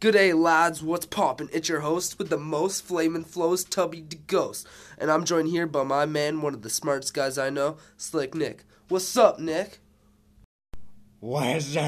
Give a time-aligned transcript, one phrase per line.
[0.00, 0.82] Good day, lads.
[0.82, 1.50] What's poppin'?
[1.52, 4.66] It's your host with the most flamin' flows, Tubby the Ghost.
[4.96, 8.34] And I'm joined here by my man, one of the smartest guys I know, Slick
[8.34, 8.64] Nick.
[8.88, 9.80] What's up, Nick?
[11.18, 11.84] What's up?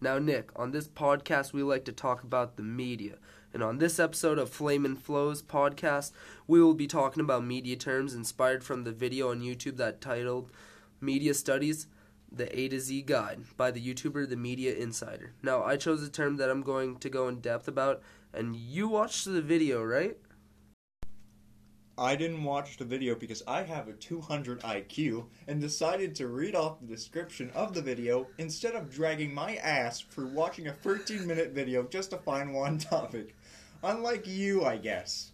[0.00, 3.18] Now, Nick, on this podcast, we like to talk about the media.
[3.54, 6.10] And on this episode of Flamin' Flows podcast,
[6.48, 10.50] we will be talking about media terms inspired from the video on YouTube that titled
[11.00, 11.86] Media Studies
[12.34, 15.34] the A to Z Guide by the YouTuber The Media Insider.
[15.42, 18.88] Now, I chose a term that I'm going to go in depth about, and you
[18.88, 20.16] watched the video, right?
[21.98, 26.54] I didn't watch the video because I have a 200 IQ and decided to read
[26.54, 31.26] off the description of the video instead of dragging my ass for watching a 13
[31.26, 33.36] minute video just to find one topic.
[33.82, 35.31] Unlike you, I guess.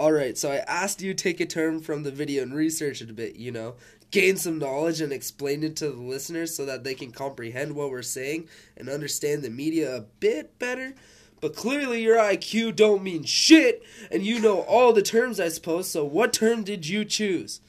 [0.00, 3.12] Alright, so I asked you take a term from the video and research it a
[3.12, 3.74] bit, you know,
[4.10, 7.90] gain some knowledge and explain it to the listeners so that they can comprehend what
[7.90, 10.94] we're saying and understand the media a bit better.
[11.42, 15.90] But clearly your IQ don't mean shit and you know all the terms I suppose.
[15.90, 17.60] So what term did you choose?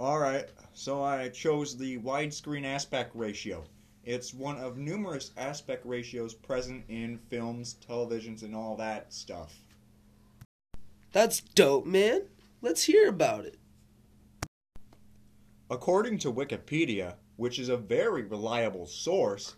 [0.00, 3.62] Alright, so I chose the widescreen aspect ratio.
[4.04, 9.54] It's one of numerous aspect ratios present in films, televisions, and all that stuff.
[11.12, 12.22] That's dope, man.
[12.60, 13.58] Let's hear about it.
[15.70, 19.56] According to Wikipedia, which is a very reliable source,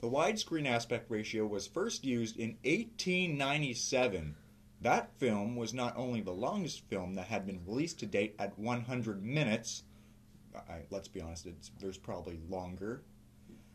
[0.00, 4.34] the widescreen aspect ratio was first used in 1897.
[4.80, 8.58] That film was not only the longest film that had been released to date at
[8.58, 9.84] 100 minutes.
[10.54, 11.48] I, let's be honest,
[11.80, 13.02] there's probably longer.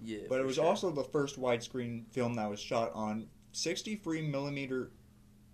[0.02, 0.20] Yeah.
[0.30, 0.66] But it was sure.
[0.66, 4.92] also the first widescreen film that was shot on 63 millimeter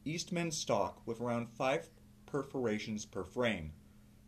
[0.08, 1.89] Eastman stock with around five
[2.28, 3.73] perforations per frame.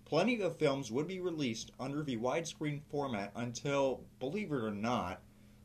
[0.06, 5.22] Plenty of films would be released under the widescreen format until, believe it or not,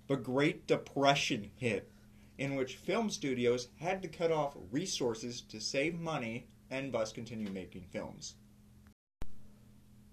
[0.08, 1.90] the Great Depression hit,
[2.36, 7.48] in which film studios had to cut off resources to save money and thus continue
[7.50, 8.34] making films.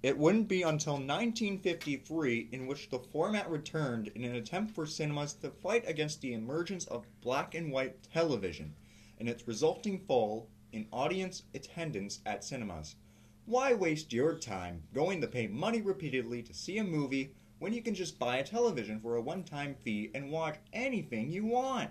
[0.02, 5.34] It wouldn't be until 1953 in which the format returned in an attempt for cinemas
[5.34, 8.76] to fight against the emergence of black and white television
[9.20, 12.96] and its resulting fall in audience attendance at cinemas.
[13.46, 17.82] Why waste your time going to pay money repeatedly to see a movie when you
[17.82, 21.90] can just buy a television for a one time fee and watch anything you want?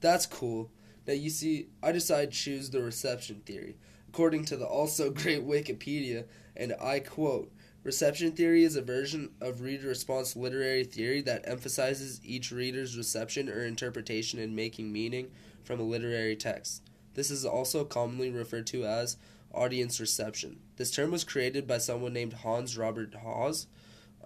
[0.00, 0.70] That's cool.
[1.06, 3.76] Now you see, I decided to choose the reception theory.
[4.08, 6.24] According to the also great Wikipedia,
[6.56, 7.52] and I quote,
[7.88, 13.48] Reception theory is a version of reader response literary theory that emphasizes each reader's reception
[13.48, 15.30] or interpretation in making meaning
[15.64, 16.82] from a literary text.
[17.14, 19.16] This is also commonly referred to as
[19.54, 20.60] audience reception.
[20.76, 23.68] This term was created by someone named Hans Robert Hawes.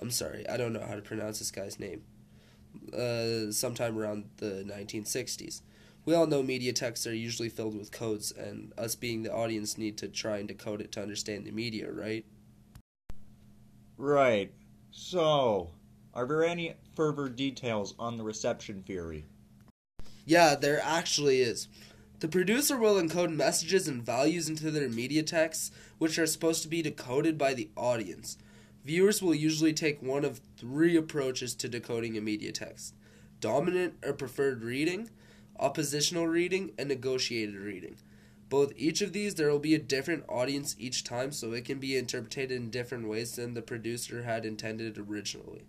[0.01, 2.03] I'm sorry, I don't know how to pronounce this guy's name.
[2.93, 5.63] Uh, sometime around the 1960s.
[6.05, 9.79] We all know media texts are usually filled with codes, and us being the audience
[9.79, 12.25] need to try and decode it to understand the media, right?
[14.03, 14.51] Right.
[14.91, 15.71] So,
[16.13, 19.27] are there any further details on the reception theory?
[20.25, 21.69] Yeah, there actually is.
[22.19, 26.69] The producer will encode messages and values into their media texts, which are supposed to
[26.69, 28.39] be decoded by the audience.
[28.85, 32.95] Viewers will usually take one of three approaches to decoding a media text
[33.39, 35.11] dominant or preferred reading,
[35.61, 37.95] oppositional reading, and negotiated reading.
[38.53, 41.79] Both each of these, there will be a different audience each time, so it can
[41.79, 45.65] be interpreted in different ways than the producer had intended originally.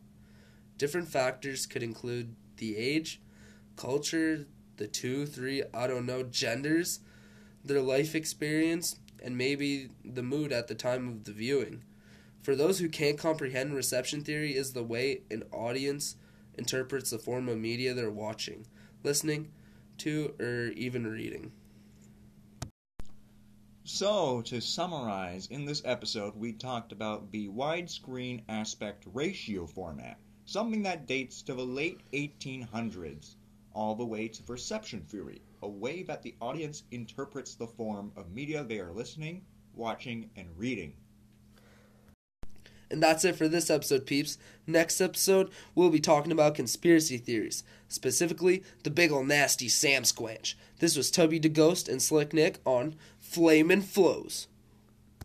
[0.77, 3.21] Different factors could include the age,
[3.77, 6.99] culture, the two, three, I don't know, genders,
[7.63, 11.83] their life experience, and maybe the mood at the time of the viewing.
[12.41, 16.17] For those who can't comprehend, reception theory is the way an audience
[16.57, 18.67] interprets the form of media they're watching,
[19.05, 19.53] listening
[19.99, 21.53] to, or even reading.
[23.95, 30.81] So, to summarize, in this episode we talked about the widescreen aspect ratio format, something
[30.81, 33.35] that dates to the late 1800s,
[33.71, 38.31] all the way to reception theory, a way that the audience interprets the form of
[38.31, 39.45] media they are listening,
[39.75, 40.95] watching, and reading.
[42.93, 44.37] And that's it for this episode, peeps.
[44.67, 50.53] Next episode, we'll be talking about conspiracy theories, specifically the big ol' nasty Sam Squanch.
[50.77, 52.95] This was Tubby the Ghost and Slick Nick on
[53.33, 54.47] Flamin' Flows.